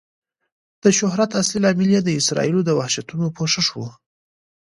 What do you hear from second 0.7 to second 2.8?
د شهرت اصلي لامل یې د اسرائیلو د